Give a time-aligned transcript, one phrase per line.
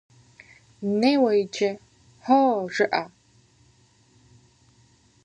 [0.99, 1.69] Неуэ иджы,
[2.25, 2.39] «хьо»
[2.73, 3.03] жыӀэ.